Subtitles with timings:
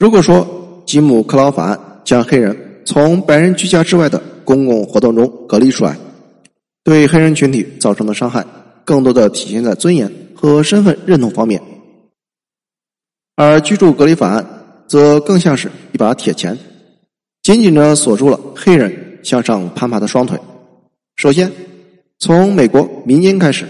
[0.00, 5.94] 如果说吉姆·克劳法案将黑人从白人居家之外的公共活动中隔离出来，
[6.82, 8.42] 对黑人群体造成的伤害
[8.82, 11.60] 更多的体现在尊严和身份认同方面，
[13.36, 16.56] 而居住隔离法案则更像是一把铁钳，
[17.42, 20.40] 紧紧的锁住了黑人向上攀爬的双腿。
[21.16, 21.52] 首先，
[22.18, 23.66] 从美国民间开始，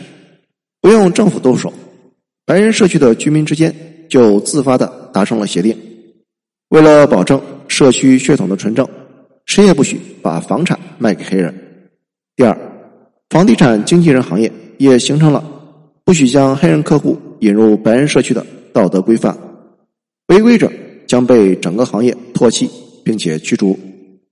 [0.80, 1.72] 不用政府动手，
[2.46, 3.74] 白人社区的居民之间
[4.08, 5.76] 就自发的达成了协定。
[6.70, 8.88] 为了保证社区血统的纯正，
[9.44, 11.52] 谁也不许把房产卖给黑人。
[12.36, 12.56] 第二，
[13.28, 15.44] 房地产经纪人行业也形成了
[16.04, 19.36] 不许将黑人客户引入白人社区的道德规范，
[20.28, 20.70] 违规者
[21.08, 22.70] 将被整个行业唾弃
[23.04, 23.76] 并且驱逐。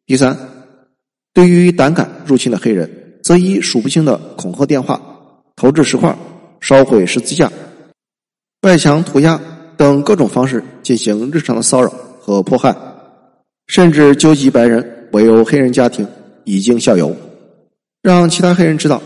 [0.07, 0.39] 第三，
[1.35, 2.89] 对于胆敢入侵的黑人，
[3.21, 5.03] 则以数不清的恐吓电话、
[5.57, 6.17] 投掷石块、
[6.61, 7.51] 烧毁十字架、
[8.63, 9.41] 外墙涂鸦
[9.77, 11.93] 等各种方式进行日常的骚扰。
[12.29, 12.77] 和迫害，
[13.69, 16.07] 甚至纠集白人围殴黑人家庭，
[16.45, 17.17] 以儆效尤，
[18.03, 19.01] 让其他黑人知道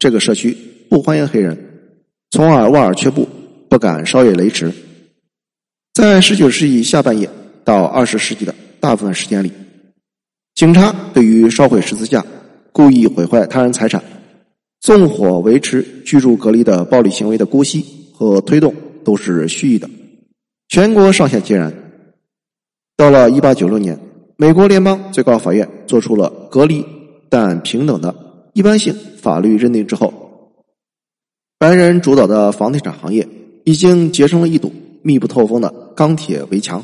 [0.00, 0.56] 这个社区
[0.90, 1.56] 不欢迎黑人，
[2.32, 3.28] 从而望而却步，
[3.68, 4.72] 不敢稍有雷池。
[5.94, 7.30] 在十九世纪下半叶
[7.62, 9.52] 到二十世纪的大部分时间里，
[10.56, 12.26] 警察对于烧毁十字架、
[12.72, 14.02] 故意毁坏他人财产、
[14.80, 18.74] 纵火维持居住隔离的暴力行为的姑息和推动
[19.04, 19.88] 都是蓄意的，
[20.66, 21.72] 全国上下皆然。
[22.96, 24.00] 到了一八九六年，
[24.38, 26.82] 美国联邦最高法院做出了隔离
[27.28, 28.14] 但平等的
[28.54, 30.10] 一般性法律认定之后，
[31.58, 33.28] 白人主导的房地产行业
[33.64, 36.82] 已经结成了一堵密不透风的钢铁围墙，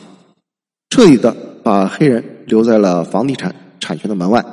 [0.91, 4.45] 彻底的把黑人留在了房地产产权的门外。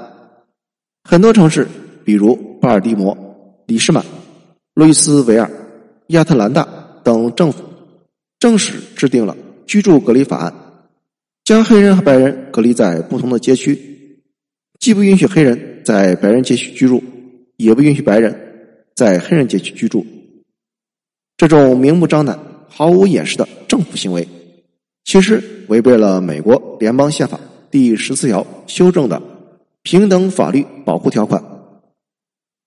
[1.03, 1.67] 很多城市，
[2.05, 3.17] 比如巴尔的摩、
[3.65, 4.05] 里士满、
[4.75, 5.51] 路易斯维尔、
[6.07, 6.65] 亚特兰大
[7.03, 7.65] 等政府，
[8.39, 9.35] 正式制定了
[9.67, 10.53] 居住隔离法案。
[11.49, 14.21] 将黑人和白人隔离在不同的街区，
[14.79, 17.03] 既不允许黑人在白人街区居住，
[17.57, 18.39] 也不允许白人
[18.95, 20.05] 在黑人街区居住。
[21.37, 22.37] 这种明目张胆、
[22.67, 24.27] 毫无掩饰的政府行为，
[25.05, 27.39] 其实违背了美国联邦宪法
[27.71, 29.19] 第十四条修正的
[29.81, 31.43] 平等法律保护条款。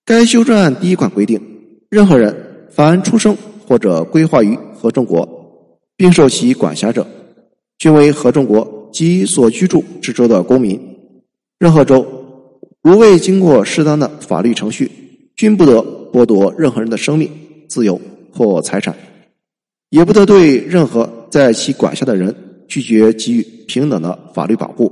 [0.03, 1.41] 该修正案第一款规定，
[1.89, 3.33] 任何人凡出生
[3.65, 5.25] 或者规划于合众国，
[5.95, 7.07] 并受其管辖者。
[7.83, 10.79] 均为合众国及所居住之州的公民。
[11.59, 12.07] 任何州
[12.81, 14.89] 如未经过适当的法律程序，
[15.35, 15.83] 均不得
[16.13, 17.29] 剥夺任何人的生命、
[17.67, 17.99] 自由
[18.31, 18.95] 或财产，
[19.89, 22.33] 也不得对任何在其管辖的人
[22.69, 24.89] 拒绝给予平等的法律保护。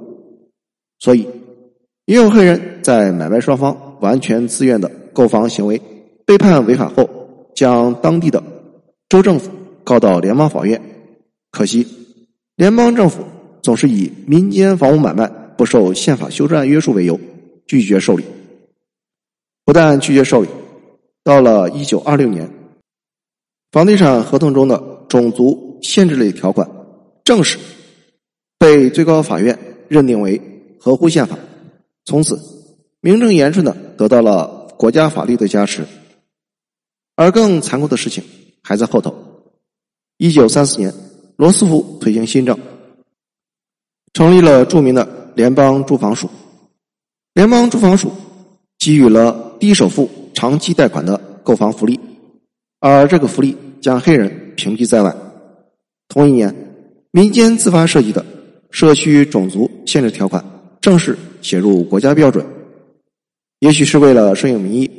[0.99, 1.25] 所以，
[2.07, 5.81] 也有黑人在买卖双方完全自愿的购房行为
[6.25, 7.09] 被判违法后，
[7.55, 8.43] 将当地的
[9.07, 9.49] 州政府
[9.85, 10.81] 告到联邦法院。
[11.51, 11.87] 可惜。
[12.55, 13.23] 联邦政府
[13.63, 17.19] 总是以民间房屋买卖不受宪法修正案约束为由，
[17.65, 18.23] 拒绝受理。
[19.65, 20.49] 不但拒绝受理，
[21.23, 22.51] 到了一九二六年，
[23.71, 26.69] 房地产合同中的种族限制类条款
[27.23, 27.57] 正式
[28.59, 29.57] 被最高法院
[29.87, 30.41] 认定为
[30.79, 31.37] 合乎宪法，
[32.05, 32.39] 从此
[32.99, 35.85] 名正言顺的得到了国家法律的加持。
[37.15, 38.23] 而更残酷的事情
[38.61, 39.15] 还在后头。
[40.17, 40.93] 一九三四年。
[41.35, 42.57] 罗斯福推行新政，
[44.13, 46.29] 成立了著名的联邦住房署。
[47.33, 48.11] 联邦住房署
[48.77, 51.99] 给予了低首付、长期贷款的购房福利，
[52.79, 55.15] 而这个福利将黑人屏蔽在外。
[56.09, 56.53] 同一年，
[57.11, 58.25] 民间自发设计的
[58.69, 60.43] 社区种族限制条款
[60.81, 62.45] 正式写入国家标准。
[63.59, 64.91] 也许是为了顺应民意，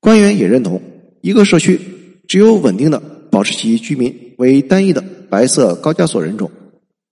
[0.00, 0.80] 官员也认同，
[1.20, 1.78] 一个社区
[2.26, 2.98] 只有稳定的
[3.30, 5.04] 保持其居民为单一的。
[5.32, 6.50] 白色高加索人种，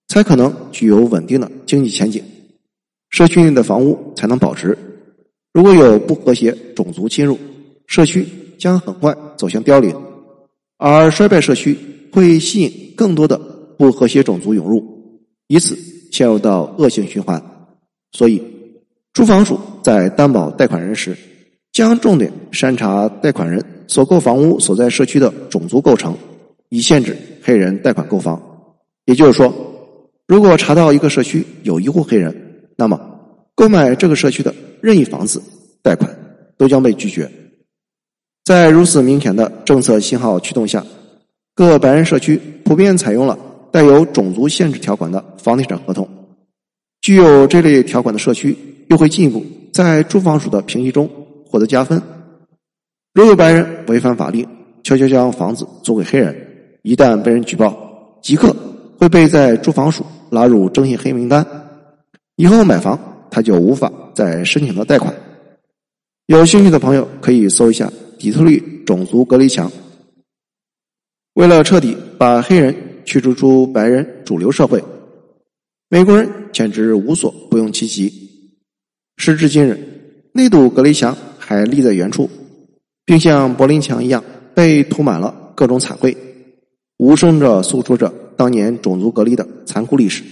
[0.08, 2.22] 才可能具有稳定的经济前景，
[3.08, 4.76] 社区内的房屋才能保值。
[5.54, 7.38] 如果有不和谐种族侵入，
[7.86, 8.26] 社区
[8.58, 9.96] 将很快走向凋零，
[10.76, 11.74] 而衰败社区
[12.12, 13.38] 会吸引更多的
[13.78, 14.84] 不和谐种族涌入，
[15.46, 15.74] 以此
[16.12, 17.42] 陷入到恶性循环。
[18.12, 18.42] 所以，
[19.14, 21.16] 住房署在担保贷款人时，
[21.72, 26.14] 将重点筛查贷款人所购房屋所在社区的种族构成。
[26.72, 27.16] 以限制
[27.50, 28.40] 黑人贷款购房，
[29.06, 29.52] 也就是说，
[30.28, 32.32] 如果查到一个社区有一户黑人，
[32.76, 32.96] 那么
[33.56, 35.42] 购买这个社区的任意房子
[35.82, 36.08] 贷款
[36.56, 37.28] 都将被拒绝。
[38.44, 40.86] 在如此明显的政策信号驱动下，
[41.56, 43.36] 各白人社区普遍采用了
[43.72, 46.08] 带有种族限制条款的房地产合同。
[47.00, 48.56] 具有这类条款的社区
[48.90, 51.10] 又会进一步在住房署的评级中
[51.44, 52.00] 获得加分。
[53.12, 54.46] 如有白人违反法令，
[54.84, 56.46] 悄悄将房子租给黑人。
[56.82, 58.54] 一旦被人举报，即刻
[58.98, 61.46] 会被在住房署拉入征信黑名单，
[62.36, 62.98] 以后买房
[63.30, 65.14] 他就无法再申请到贷款。
[66.26, 69.70] 有兴趣的朋友可以搜一下底特律种族隔离墙。
[71.34, 72.74] 为了彻底把黑人
[73.04, 74.82] 驱逐出白人主流社会，
[75.88, 78.12] 美国人简直无所不用其极。
[79.16, 82.30] 时至今日，那堵隔离墙还立在原处，
[83.04, 84.22] 并像柏林墙一样
[84.54, 86.16] 被涂满了各种彩绘，
[87.00, 90.22] 无声着诉说着当年种族隔离的残酷历史，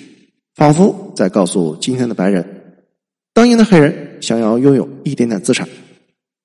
[0.54, 2.44] 仿佛在告诉今天的白人：
[3.32, 5.66] 当年的黑人想要拥有一点点资产。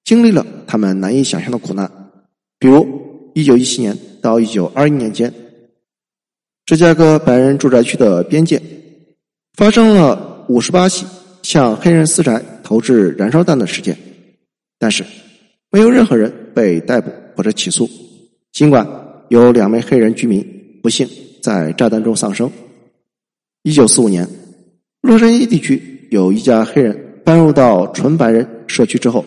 [0.06, 1.92] 经历了他们难以想象的苦难，
[2.58, 2.88] 比如
[3.34, 5.34] 一九一七年到一九二一年间，
[6.66, 8.62] 芝加哥白人住宅区的边界
[9.58, 11.06] 发生了五十八起
[11.42, 13.98] 向黑人私宅投掷燃烧弹的事件，
[14.80, 15.04] 但是
[15.70, 17.90] 没有任何人被逮捕或者起诉。
[18.54, 18.88] 尽管
[19.34, 20.46] 有两名黑人居民
[20.84, 21.10] 不幸
[21.42, 22.52] 在炸弹中丧生。
[23.64, 24.30] 一九四五年，
[25.02, 29.26] 洛杉矶地区有一家黑人搬入到纯白人社区之后。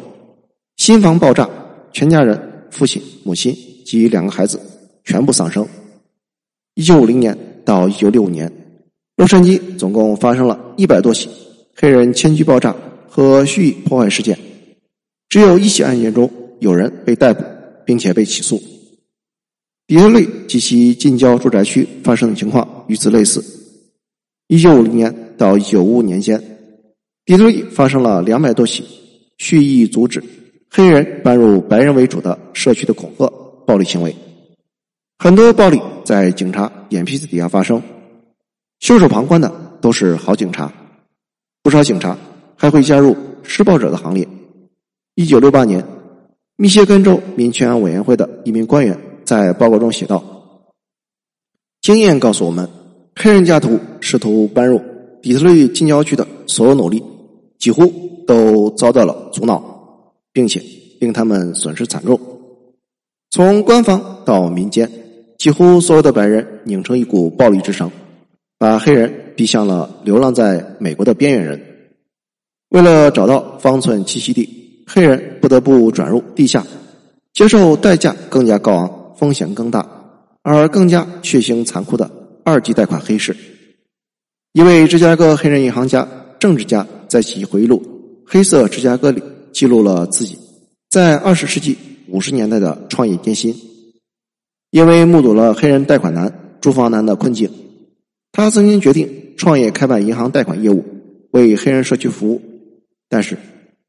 [0.76, 1.50] 新房爆炸，
[1.92, 3.52] 全家人父亲、母亲
[3.84, 4.60] 及两个孩子
[5.02, 5.66] 全部丧生。
[6.74, 8.52] 一九五零年到一九六五年，
[9.16, 11.28] 洛杉矶总共发生了一百多起
[11.74, 12.76] 黑人迁居爆炸
[13.08, 14.38] 和蓄意破坏事件，
[15.28, 16.30] 只有一起案件中
[16.60, 17.42] 有人被逮捕
[17.84, 18.62] 并且被起诉。
[19.86, 23.44] 底特律及其近郊住宅区发生的情况与此类似。
[24.48, 26.42] 一九五零年到一九五五年间，
[27.24, 28.84] 底特律发生了两百多起
[29.38, 30.22] 蓄意阻止。
[30.68, 33.32] 黑人搬入白人为主的社区的恐吓
[33.64, 34.14] 暴力行为，
[35.18, 37.80] 很多暴力在警察眼皮子底下发生，
[38.80, 40.70] 袖手旁观的都是好警察，
[41.62, 42.18] 不少警察
[42.56, 44.26] 还会加入施暴者的行列。
[45.14, 45.82] 一九六八年，
[46.56, 50.25] 密歇根州民权委员会的一名官员在报告中写道
[51.82, 52.67] ：“经验告诉我们，
[53.14, 54.81] 黑人家徒试图搬入
[55.20, 57.02] 底特律近郊区的所有努力，
[57.58, 57.93] 几乎
[58.26, 59.62] 都遭到了阻挠。”
[60.37, 60.62] 并且
[61.00, 62.20] 令他们损失惨重。
[63.31, 64.87] 从官方到民间，
[65.38, 67.90] 几乎所有的白人拧成一股暴力之绳，
[68.58, 71.58] 把黑人逼向了流浪在美国的边缘人。
[72.69, 76.62] 为了找到方寸栖息地，黑人不得不转入地下，
[77.32, 79.88] 接受代价更加高昂、风险更大
[80.42, 82.10] 而更加血腥残酷的
[82.44, 83.36] 二级贷款黑市。
[84.52, 86.08] 一位芝加哥黑人银行家、
[86.38, 87.82] 政治家在其回忆录
[88.30, 89.22] 《黑色芝加哥》里。
[89.56, 90.38] 记录了自己
[90.90, 91.78] 在二十世纪
[92.08, 93.56] 五十年代的创业艰辛，
[94.70, 97.50] 因为目睹了黑人贷款难、住房难的困境，
[98.32, 100.84] 他曾经决定创业开办银行贷款业务，
[101.30, 102.42] 为黑人社区服务。
[103.08, 103.38] 但是，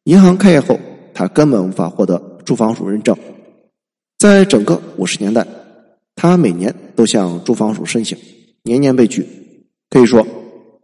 [0.06, 0.80] 银行开业后，
[1.14, 3.18] 他根本无法获得住房署认证。
[4.18, 5.46] 在整个五十年代，
[6.16, 8.18] 他每年都向住房署申请，
[8.64, 9.24] 年年被拒。
[9.90, 10.26] 可以说，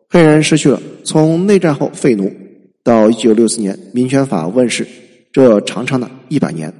[0.10, 2.32] 黑人失去了从内战后废奴。
[2.84, 4.86] 到一九六四年民权法问世，
[5.32, 6.72] 这长长的一百年，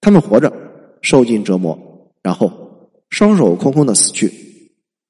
[0.00, 0.52] 他们活着，
[1.00, 4.30] 受尽折磨，然后双手空空的死去。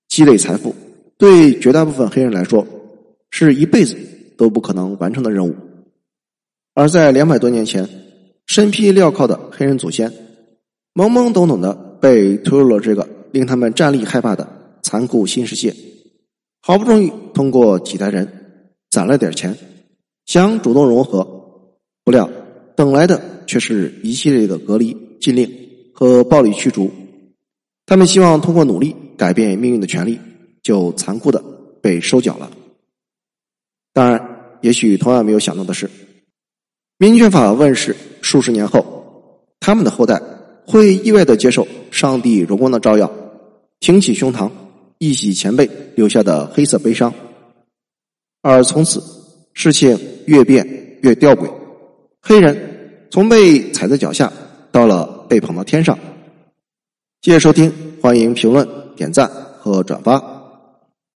[0.08, 0.74] 积累财富，
[1.18, 2.64] 对绝大部分黑人来说，
[3.30, 3.96] 是一辈子
[4.38, 5.54] 都不可能完成的任务。
[6.74, 7.88] 而在两百多年前，
[8.46, 10.12] 身披镣铐的黑人祖先，
[10.94, 15.74] 懵懵懂懂的被推入了这个令他们战栗害怕的残酷新世界。
[16.60, 18.28] 好不容易通过几代人
[18.90, 19.56] 攒了点钱。
[20.26, 21.24] 想主动融合，
[22.04, 22.30] 不料
[22.76, 25.50] 等来的却是一系列的隔离、禁令
[25.92, 26.90] 和暴力驱逐。
[27.86, 30.20] 他们希望通过努力改变命运的权利，
[30.62, 31.42] 就残酷的
[31.82, 32.50] 被收缴了。
[33.92, 35.90] 当然，也许同样没有想到的是，
[36.98, 40.22] 民权法问世数十年后，他们的后代
[40.70, 43.10] 会意外的接受上帝荣光的照耀，
[43.80, 44.48] 挺起胸膛，
[44.98, 47.12] 一洗前辈留下的黑色悲伤，
[48.40, 49.02] 而从此。
[49.52, 51.50] 事情越变越吊诡，
[52.22, 54.32] 黑人从被踩在脚下
[54.70, 55.98] 到了被捧到天上。
[57.20, 60.39] 谢谢收听，欢迎评论、点赞和转发。